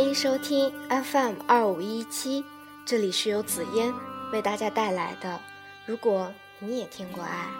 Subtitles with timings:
[0.00, 2.42] 欢迎收听 FM 二五一七，
[2.86, 3.92] 这里是由紫嫣
[4.32, 5.38] 为大家带来的。
[5.84, 7.50] 如果你也听过爱，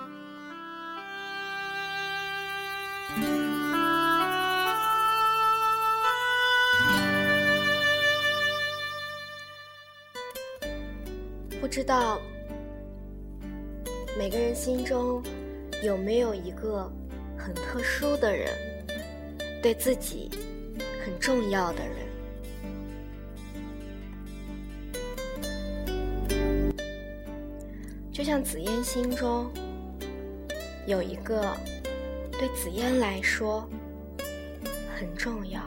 [11.61, 12.19] 不知道
[14.17, 15.23] 每个人心中
[15.85, 16.91] 有没有一个
[17.37, 18.57] 很特殊的人，
[19.63, 20.31] 对自己
[21.05, 22.00] 很重要的人。
[28.21, 29.51] 就像紫嫣心中
[30.87, 31.57] 有一个
[32.33, 33.67] 对紫嫣来说
[34.95, 35.63] 很重要、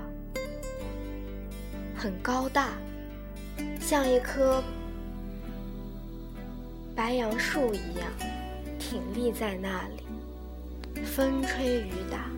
[1.98, 2.74] 很高大，
[3.82, 4.64] 像一棵
[6.96, 8.08] 白杨树一样
[8.78, 12.30] 挺立在那里，风吹雨打，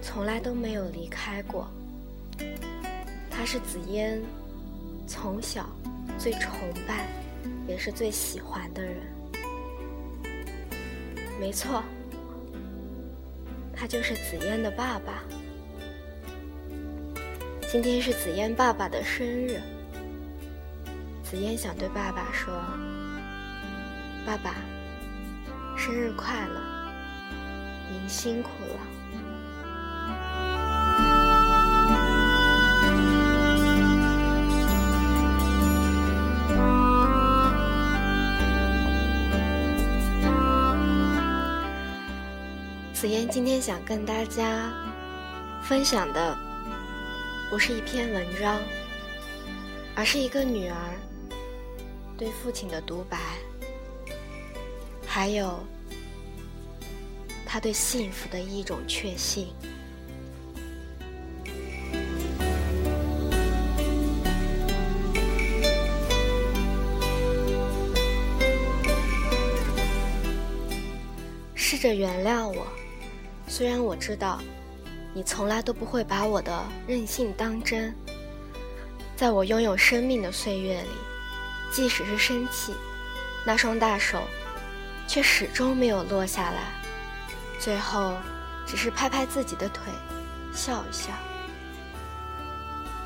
[0.00, 1.68] 从来都没有离开过。
[3.30, 4.22] 他是紫嫣
[5.06, 5.68] 从小。
[6.18, 6.52] 最崇
[6.86, 7.06] 拜，
[7.68, 8.96] 也是最喜欢的人，
[11.38, 11.82] 没错，
[13.72, 15.22] 他就是紫嫣的爸爸。
[17.70, 19.60] 今天是紫嫣爸爸的生日，
[21.22, 22.54] 紫嫣想对爸爸说
[24.24, 24.54] ：“爸爸，
[25.76, 26.60] 生日快乐，
[27.92, 28.80] 您辛苦了。”
[43.06, 44.68] 紫嫣今天想跟大家
[45.62, 46.36] 分享的，
[47.48, 48.60] 不是一篇文章，
[49.94, 50.76] 而是一个女儿
[52.18, 53.16] 对父亲的独白，
[55.06, 55.64] 还有
[57.46, 59.54] 她对幸福的一种确信。
[71.54, 72.66] 试着原谅我。
[73.56, 74.38] 虽然我知道，
[75.14, 77.96] 你从来都不会把我的任性当真，
[79.16, 80.90] 在我拥有生命的岁月里，
[81.72, 82.74] 即使是生气，
[83.46, 84.20] 那双大手
[85.08, 86.64] 却始终没有落下来，
[87.58, 88.12] 最后
[88.66, 89.90] 只是拍拍自己的腿，
[90.52, 91.08] 笑一笑。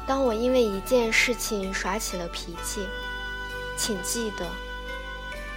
[0.04, 2.88] 当我因为一件事情耍起了脾气，
[3.76, 4.44] 请记得，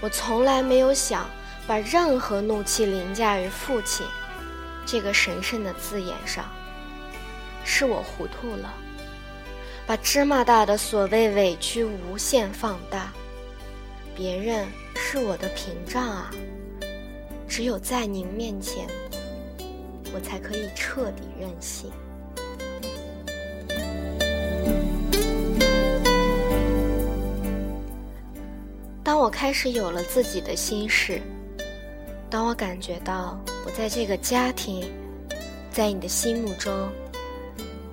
[0.01, 1.27] 我从来没有想
[1.65, 4.05] 把任何怒气凌驾于父亲。
[4.85, 6.45] 这个神圣的字眼上，
[7.63, 8.73] 是我糊涂了，
[9.88, 13.11] 把芝麻大的所谓委屈无限放大。
[14.16, 16.29] 别人是我的屏障啊，
[17.47, 18.88] 只有在您面前，
[20.13, 21.91] 我才可以彻底任性。
[29.03, 31.22] 当我开始有了自己的心事。
[32.29, 34.84] 当我感觉到我在这个家庭，
[35.72, 36.72] 在你的心目中，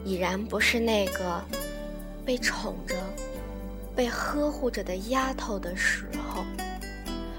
[0.05, 1.41] 已然不是那个
[2.25, 2.97] 被宠着、
[3.95, 6.45] 被呵护着的丫头的时候，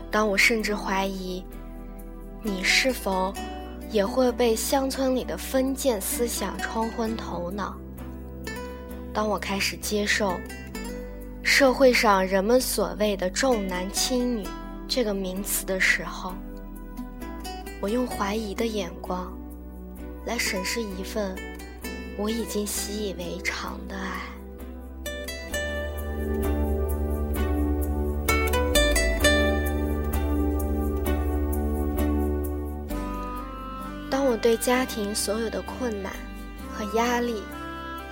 [0.09, 1.43] 当我甚至怀疑
[2.41, 3.33] 你是否
[3.91, 7.75] 也会被乡村里的封建思想冲昏头脑，
[9.13, 10.33] 当我开始接受
[11.43, 14.47] 社会上人们所谓的重男轻女
[14.87, 16.33] 这个名词的时候，
[17.81, 19.35] 我用怀疑的眼光
[20.23, 21.35] 来审视一份
[22.15, 24.21] 我已经习以为常的爱。
[34.11, 36.13] 当我对家庭所有的困难
[36.71, 37.41] 和压力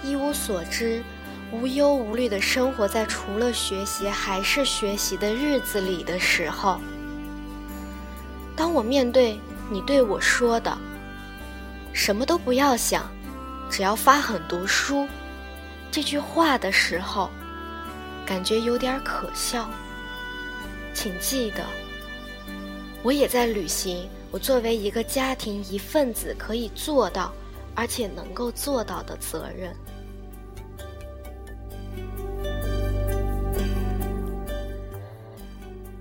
[0.04, 1.04] 一无所知、
[1.52, 6.80] 无忧无虑的生活在除了学习还是学习的日子里的时候，
[8.56, 9.40] 当我面对。
[9.72, 10.76] 你对我说的
[11.94, 13.08] “什么都不要想，
[13.70, 15.08] 只要发狠读书”
[15.92, 17.30] 这句话的时候，
[18.26, 19.70] 感觉有点可笑。
[20.94, 21.64] 请记得，
[23.04, 27.32] 我也在履行我作为一个家庭一份子可以做到，
[27.76, 29.76] 而且能够做到的责任。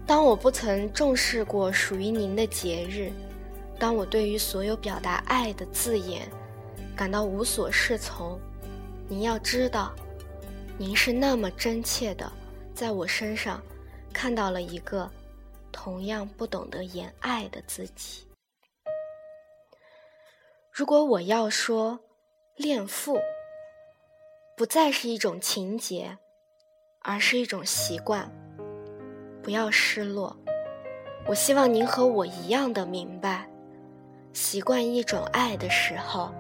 [0.06, 3.12] 当我不曾重视过属于您的节日。
[3.78, 6.28] 当我对于所有表达爱的字眼
[6.96, 8.38] 感到无所适从，
[9.08, 9.94] 您要知道，
[10.76, 12.30] 您是那么真切的
[12.74, 13.62] 在我身上
[14.12, 15.08] 看到了一个
[15.70, 18.26] 同样不懂得言爱的自己。
[20.72, 21.98] 如果我要说
[22.56, 23.20] 恋父
[24.56, 26.18] 不再是一种情节，
[27.02, 28.28] 而是一种习惯。
[29.40, 30.36] 不要失落，
[31.26, 33.48] 我希望您和我一样的明白，
[34.40, 36.32] 习惯一种爱的时候，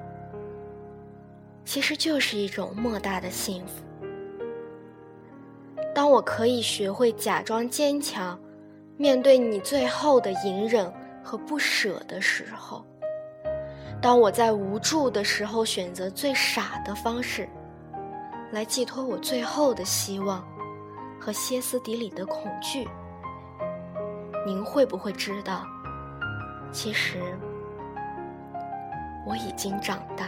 [1.64, 3.82] 其实就是一种莫大的幸福。
[5.92, 8.38] 当我可以学会假装坚强，
[8.96, 10.88] 面对你最后的隐忍
[11.24, 12.86] 和不舍的时候。
[14.00, 17.48] 当我在无助的时候，选择最傻的方式，
[18.52, 20.46] 来寄托我最后的希望
[21.20, 22.86] 和歇斯底里的恐惧，
[24.46, 25.66] 您会不会知道，
[26.70, 27.18] 其实
[29.28, 30.24] 我已经长大。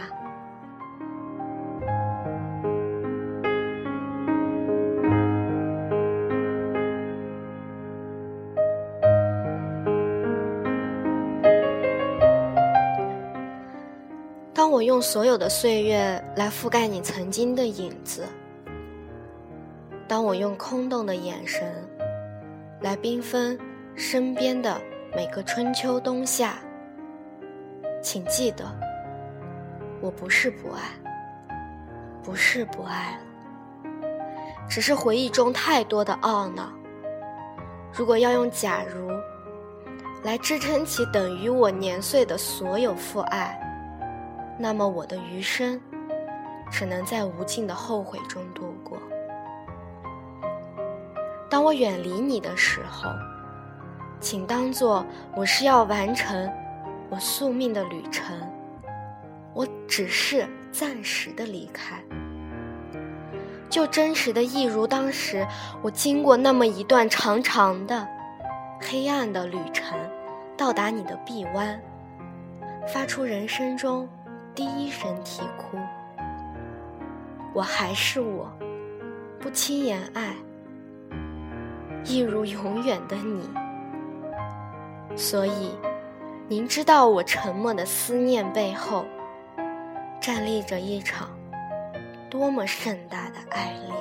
[14.53, 18.23] 当我用所有的岁月来覆盖你曾经的影子，
[20.07, 21.73] 当我用空洞的眼神
[22.79, 23.57] 来缤纷
[23.95, 24.79] 身边的
[25.15, 26.59] 每个春秋冬夏，
[28.03, 28.63] 请记得，
[30.01, 30.81] 我不是不爱，
[32.23, 33.89] 不是不爱了，
[34.67, 36.69] 只是回忆中太多的懊恼。
[37.93, 39.11] 如果要用“假如”
[40.23, 43.57] 来支撑起等于我年岁的所有父爱。
[44.57, 45.79] 那么我的余生，
[46.71, 48.97] 只能在无尽的后悔中度过。
[51.49, 53.09] 当我远离你的时候，
[54.19, 55.05] 请当作
[55.35, 56.51] 我是要完成
[57.09, 58.35] 我宿命的旅程，
[59.53, 62.01] 我只是暂时的离开，
[63.69, 65.45] 就真实的一如当时
[65.81, 68.07] 我经过那么一段长长的、
[68.79, 69.97] 黑暗的旅程，
[70.57, 71.81] 到达你的臂弯，
[72.87, 74.07] 发出人生中。
[74.53, 75.77] 第一声啼哭，
[77.53, 78.51] 我还是我，
[79.39, 80.35] 不轻言爱，
[82.03, 83.49] 一如永远的你。
[85.15, 85.71] 所以，
[86.49, 89.05] 您知道我沉默的思念背后，
[90.21, 91.35] 站立着一场
[92.29, 93.91] 多么盛大的爱恋。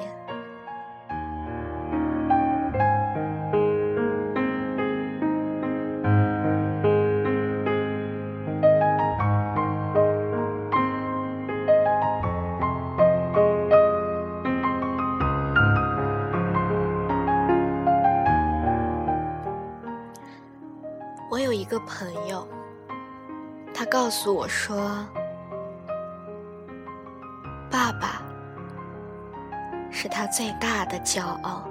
[21.30, 22.46] 我有一个朋友，
[23.72, 25.06] 他告诉我说
[30.30, 31.68] ：“最大的骄傲，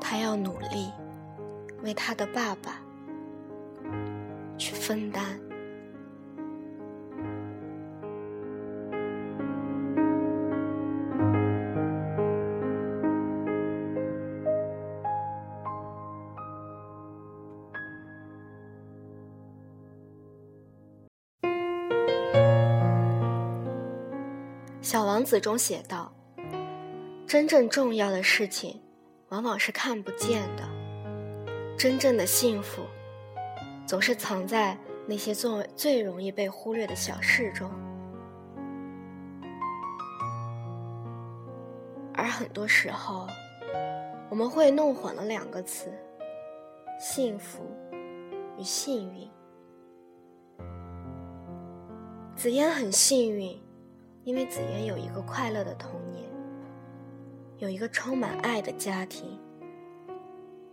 [0.00, 0.92] 他要努力
[1.82, 2.80] 为他的爸爸
[4.56, 5.24] 去分担。”
[24.80, 26.10] 小王子中写道
[27.28, 28.80] ：“真正重要的事情，
[29.28, 30.64] 往往是看不见的；
[31.76, 32.80] 真正的幸福，
[33.86, 34.74] 总是藏在
[35.06, 37.70] 那些最最容易被忽略的小事中。
[42.14, 43.26] 而很多时候，
[44.30, 45.92] 我们会弄混了两个词：
[46.98, 47.60] 幸福
[48.56, 49.28] 与幸运。
[52.34, 53.60] 紫嫣很幸运。”
[54.24, 56.27] 因为紫嫣有一个快乐的童年，
[57.58, 59.36] 有一个充满爱的家庭，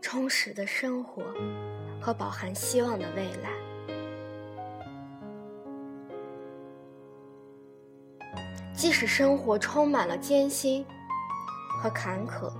[0.01, 1.23] 充实的生活
[1.99, 3.49] 和饱含希望的未来。
[8.71, 10.85] 即使生活充满了艰辛
[11.81, 12.53] 和坎坷，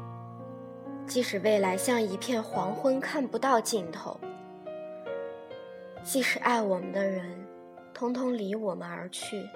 [1.06, 4.20] 即使未来像一片黄昏看不到尽头，
[6.04, 7.46] 即使爱我们的人
[7.94, 9.48] 通通离我们而去。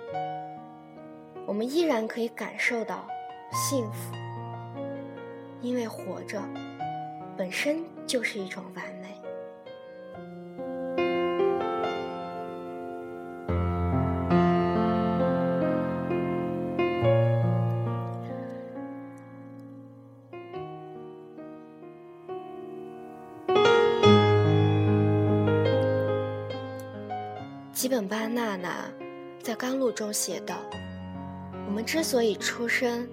[1.48, 3.08] 我们依然可以感受到
[3.52, 4.14] 幸福，
[5.62, 6.42] 因为活着
[7.38, 9.10] 本身就是一种完美。
[27.72, 28.86] 吉本巴娜娜
[29.42, 30.58] 在《甘露》中写道。
[31.66, 33.08] 我们之所以出生，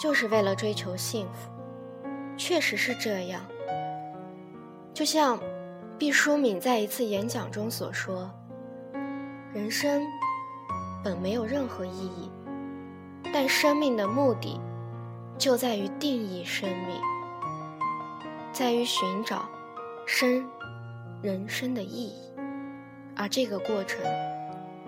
[0.00, 1.50] 就是为了追求幸福，
[2.40, 3.42] 确实是这样。
[4.94, 5.38] 就像
[5.98, 8.30] 毕淑敏在一次演讲中所说
[9.52, 10.02] ：“人生
[11.04, 12.30] 本没有任何意义，
[13.30, 14.58] 但生命的目的
[15.36, 16.96] 就在于定义生命，
[18.52, 19.46] 在于寻找
[20.06, 20.48] 生
[21.20, 22.32] 人生的意义，
[23.14, 24.00] 而这个过程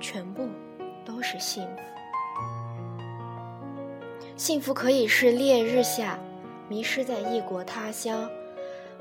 [0.00, 0.48] 全部
[1.04, 1.82] 都是幸福。
[4.36, 6.18] 幸福可以是烈日下
[6.68, 8.30] 迷失在异国他乡，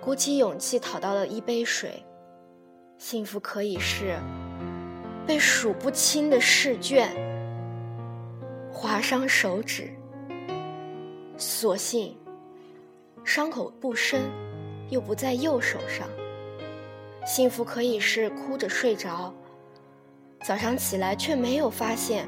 [0.02, 1.92] 鼓起勇气讨到了一杯水；
[2.98, 4.18] 幸福可以是。
[5.28, 7.08] 被数不清的试卷
[8.74, 9.94] 划伤手指，
[11.38, 12.18] 所幸
[13.24, 14.24] 伤口不深，
[14.90, 16.10] 又不在右手上。
[17.24, 19.32] 幸福可以是哭着睡着，
[20.44, 22.28] 早上起来却没有发现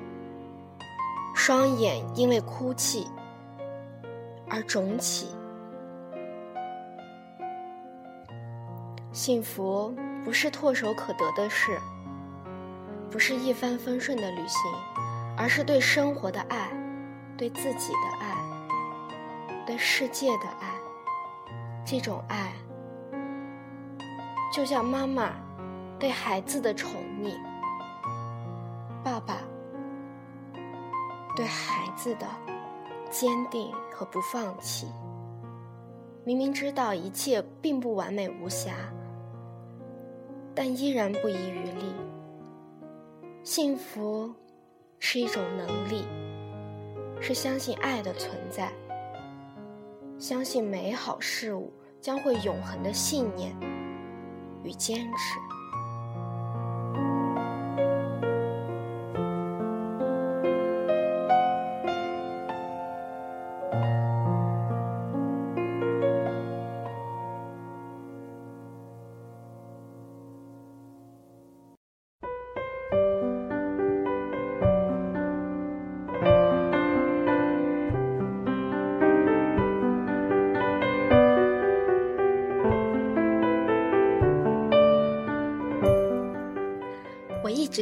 [1.36, 3.08] 双眼因为哭泣
[4.50, 5.30] 而肿起。
[9.12, 11.80] 幸福不是唾手可得的事。
[13.12, 14.72] 不是一帆风顺的旅行，
[15.38, 16.72] 而是对生活的爱，
[17.38, 18.36] 对自己的爱，
[19.68, 20.74] 对世界的爱。
[21.86, 22.54] 这种爱，
[24.52, 25.30] 就像妈妈
[26.00, 26.90] 对孩子的宠
[27.22, 27.38] 溺，
[29.04, 29.38] 爸爸
[31.36, 32.26] 对孩子的
[33.14, 34.88] 坚定和不放弃。
[36.26, 38.74] 明明知道一切并不完美无瑕，
[40.56, 41.94] 但依然不遗余力。
[43.44, 44.34] 幸福
[44.98, 46.08] 是一种能力，
[47.22, 48.74] 是相信爱的存在，
[50.18, 53.56] 相信美好事物将会永恒的信念
[54.64, 55.38] 与坚持。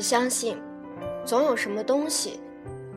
[0.02, 0.58] 相信，
[1.26, 2.40] 总有什么东西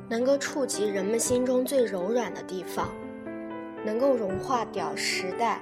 [0.08, 2.88] 能够触及人们心中最柔软的地方，
[3.84, 5.60] 能够融化掉时代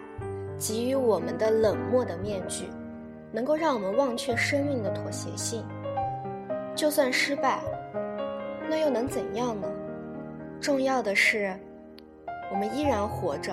[0.59, 2.67] 给予我们的冷漠的面具，
[3.33, 5.65] 能够让我们忘却生命的妥协性。
[6.75, 7.61] 就算失败，
[8.69, 9.69] 那又能怎样呢？
[10.61, 11.55] 重要的是，
[12.51, 13.53] 我们依然活着，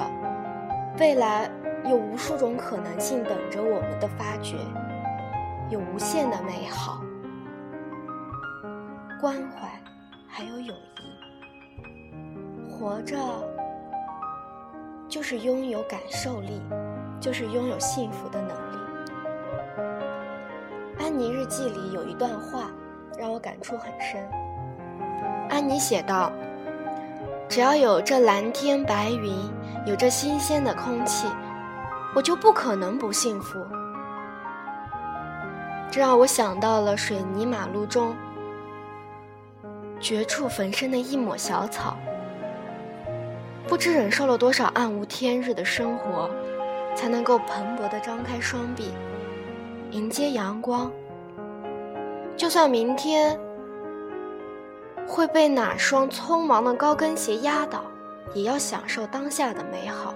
[0.99, 1.49] 未来
[1.85, 4.55] 有无数种可能性等着我们的发掘，
[5.69, 6.98] 有无限的美好。
[9.19, 9.67] 关怀，
[10.29, 12.71] 还有友谊。
[12.71, 13.17] 活着，
[15.09, 16.61] 就是拥有感受力，
[17.19, 18.77] 就是拥有幸福的能力。
[20.97, 22.71] 安妮日记里有一段话，
[23.17, 24.25] 让我感触很深。
[25.49, 26.31] 安妮写道
[27.49, 29.35] ：“只要有这蓝天白云，
[29.85, 31.27] 有这新鲜的空气，
[32.15, 33.59] 我就不可能不幸福。”
[35.91, 38.15] 这让我想到了水泥马路中。
[39.99, 41.97] 绝处逢生的一抹小草，
[43.67, 46.29] 不知忍受了多少暗无天日的生活，
[46.95, 48.93] 才能够蓬勃地张开双臂，
[49.91, 50.91] 迎接阳光。
[52.37, 53.37] 就算明天
[55.05, 57.83] 会被哪双匆忙的高跟鞋压倒，
[58.33, 60.15] 也要享受当下的美好，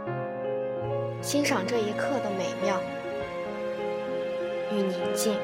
[1.22, 2.80] 欣赏这一刻的美妙
[4.72, 5.36] 与宁静。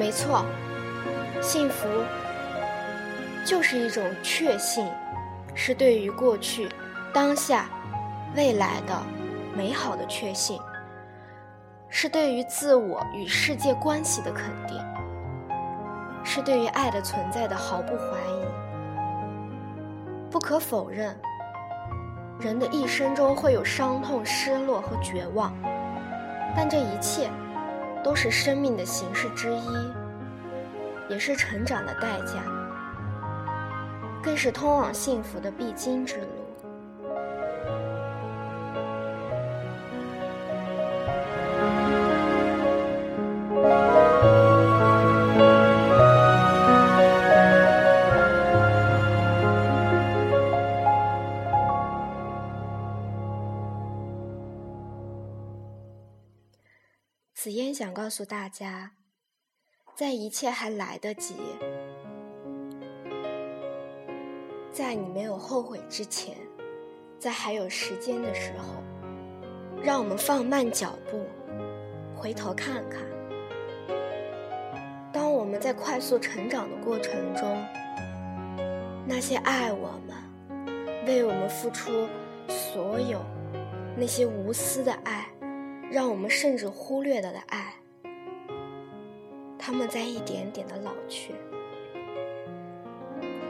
[0.00, 0.46] 没错，
[1.42, 1.86] 幸福
[3.44, 4.88] 就是一种确信，
[5.54, 6.70] 是对于过去、
[7.12, 7.66] 当下、
[8.34, 8.98] 未来的
[9.54, 10.58] 美好的确信，
[11.90, 14.82] 是对于自我与世界关系的肯定，
[16.24, 18.44] 是对于爱的存在的毫不怀疑。
[20.30, 21.14] 不可否认，
[22.40, 25.52] 人的一生中会有伤痛、失落和绝望，
[26.56, 27.30] 但这一切。
[28.02, 29.92] 都是生命的形式之一，
[31.08, 32.42] 也是成长的代价，
[34.22, 36.39] 更是通往幸福的必经之路。
[57.70, 58.90] 紫嫣想告诉大家，
[59.94, 61.36] 在一切还来得及，
[64.72, 66.36] 在你没有后悔之前，
[67.16, 68.82] 在还有时间的时候，
[69.84, 71.24] 让我们放慢脚步，
[72.16, 73.00] 回头看看，
[75.12, 77.56] 当我们在快速成长的过程中，
[79.06, 82.08] 那些爱我们、为我们付出
[82.48, 83.24] 所有、
[83.96, 85.19] 那些无私的爱，
[85.90, 87.74] 让我们甚至忽略了的爱，
[89.58, 91.34] 他们在一点点的老去。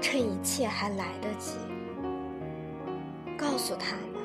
[0.00, 1.58] 趁一切还来得及，
[3.36, 4.22] 告诉他们，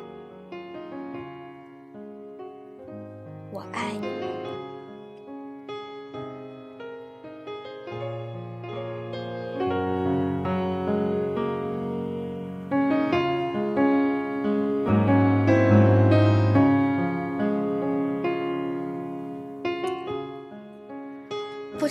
[3.51, 4.07] 我爱你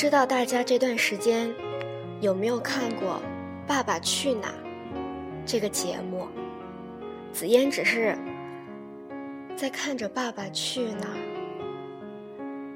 [0.04, 1.50] 不知道大家这段时间
[2.20, 3.22] 有没有看过？
[3.66, 4.60] 《爸爸去哪儿》
[5.46, 6.28] 这个节目，
[7.32, 8.14] 紫嫣只是
[9.56, 11.16] 在看着《爸爸去哪儿》，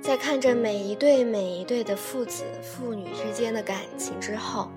[0.01, 4.71] 在看着每一对每一对的父子父女之间的感情之后，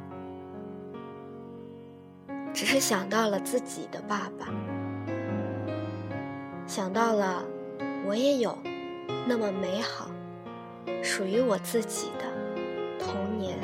[2.53, 4.49] 只是想到了自己的爸爸，
[6.67, 7.45] 想到了
[8.05, 8.57] 我也有
[9.25, 10.11] 那么美好
[11.01, 12.25] 属于我自己的
[13.01, 13.57] 童年。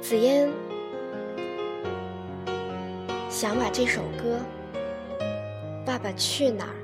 [0.00, 0.50] 紫嫣
[3.28, 4.38] 想把这首歌
[5.84, 6.74] 《爸爸去哪儿》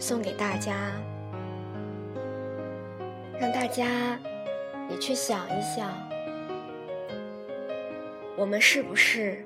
[0.00, 0.74] 送给大家，
[3.38, 4.18] 让大家
[4.90, 5.88] 也去想一想，
[8.36, 9.44] 我们是不是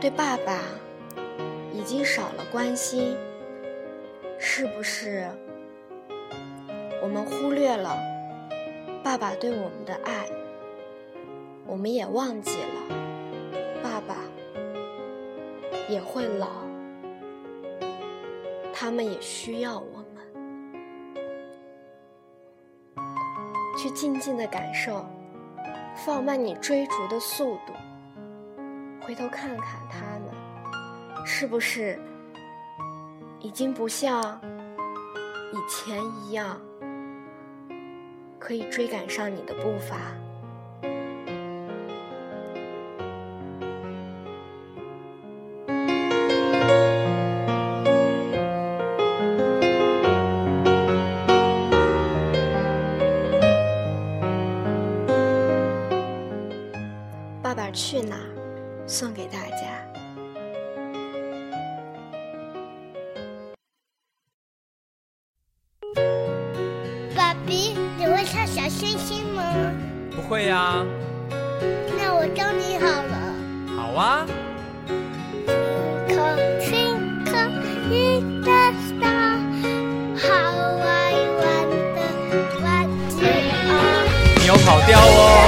[0.00, 0.60] 对爸爸
[1.74, 3.14] 已经少了关心？
[4.38, 5.28] 是不是
[7.02, 7.96] 我们忽略了
[9.02, 10.28] 爸爸对我们的爱？
[11.66, 12.96] 我们也忘记了，
[13.82, 14.16] 爸爸
[15.88, 16.48] 也会老，
[18.72, 20.26] 他们也需要我们。
[23.76, 25.06] 去静静的感受，
[25.94, 27.72] 放慢你追逐的速度，
[29.00, 31.98] 回头看看他们，是不是
[33.40, 34.40] 已经不像
[35.52, 36.60] 以前一样，
[38.38, 39.96] 可以追赶上你的步伐。
[57.42, 58.86] 爸爸去哪儿？
[58.86, 59.47] 送给大家。
[70.28, 70.84] 会呀。
[71.96, 73.16] 那我教你好了。
[73.74, 74.26] 好啊。
[84.40, 85.47] 你有跑调哦。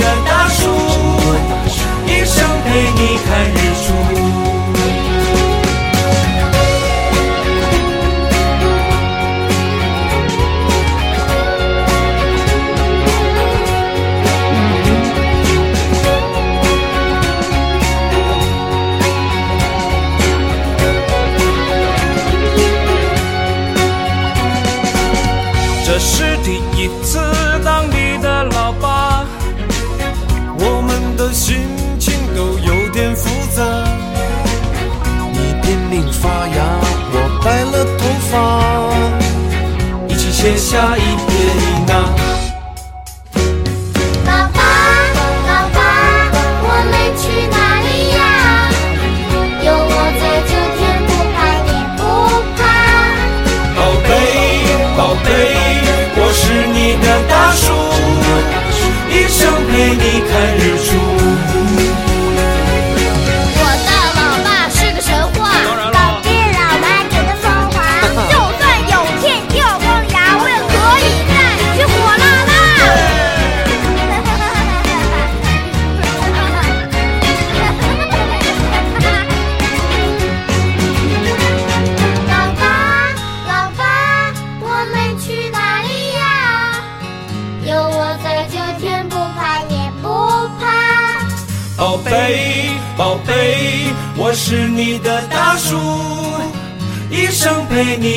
[2.81, 4.00] 陪你看日出。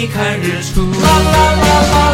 [0.06, 2.13] 看日出。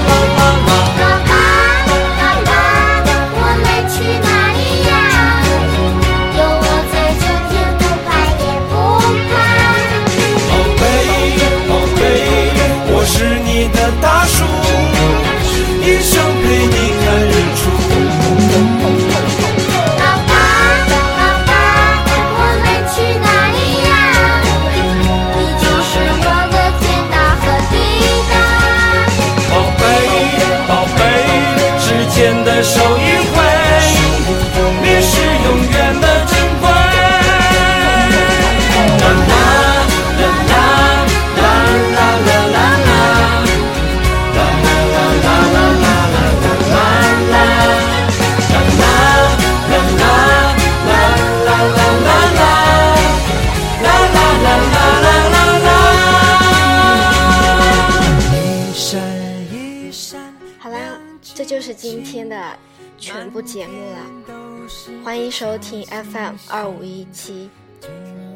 [65.30, 67.48] 收听 FM 二五一七，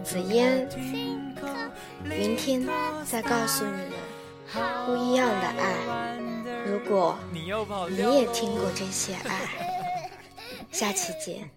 [0.05, 0.69] 紫嫣，
[2.05, 2.65] 明天
[3.05, 3.91] 再告诉你们
[4.87, 5.75] 不一样的爱。
[6.65, 9.49] 如果你也听过这些爱，
[10.71, 11.51] 下期见。